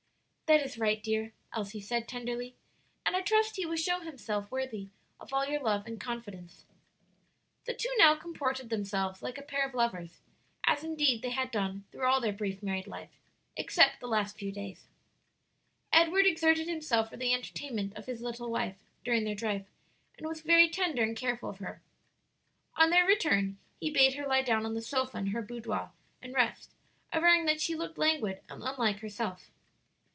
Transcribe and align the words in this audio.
"That 0.51 0.65
is 0.65 0.77
right, 0.77 1.01
dear," 1.01 1.31
Elsie 1.53 1.79
said 1.79 2.09
tenderly, 2.09 2.57
"and 3.05 3.15
I 3.15 3.21
trust 3.21 3.55
he 3.55 3.65
will 3.65 3.77
show 3.77 4.01
himself 4.01 4.51
worthy 4.51 4.89
of 5.17 5.31
all 5.31 5.45
your 5.45 5.61
love 5.61 5.87
and 5.87 5.97
confidence." 5.97 6.65
The 7.63 7.73
two 7.73 7.87
now 7.97 8.15
comported 8.15 8.69
themselves 8.69 9.21
like 9.23 9.37
a 9.37 9.43
pair 9.43 9.65
of 9.65 9.73
lovers, 9.73 10.19
as 10.65 10.83
indeed 10.83 11.21
they 11.21 11.29
had 11.29 11.51
done 11.51 11.85
through 11.89 12.03
all 12.03 12.19
their 12.19 12.33
brief 12.33 12.61
married 12.61 12.85
life, 12.85 13.11
except 13.55 14.01
the 14.01 14.09
last 14.09 14.37
few 14.37 14.51
days. 14.51 14.89
Edward 15.93 16.25
exerted 16.25 16.67
himself 16.67 17.09
for 17.09 17.15
the 17.15 17.33
entertainment 17.33 17.95
of 17.95 18.05
his 18.07 18.19
little 18.21 18.51
wife 18.51 18.75
during 19.05 19.23
their 19.23 19.35
drive, 19.35 19.65
and 20.17 20.27
was 20.27 20.41
very 20.41 20.67
tender 20.67 21.01
and 21.01 21.15
careful 21.15 21.49
of 21.49 21.59
her. 21.59 21.81
On 22.75 22.89
their 22.89 23.05
return, 23.05 23.57
he 23.79 23.89
bade 23.89 24.15
her 24.15 24.27
lie 24.27 24.41
down 24.41 24.65
on 24.65 24.73
the 24.73 24.81
sofa 24.81 25.17
in 25.17 25.27
her 25.27 25.41
boudoir 25.41 25.93
and 26.21 26.33
rest, 26.33 26.73
averring 27.13 27.45
that 27.45 27.61
she 27.61 27.73
looked 27.73 27.97
languid 27.97 28.41
and 28.49 28.61
unlike 28.61 28.99
herself. 28.99 29.49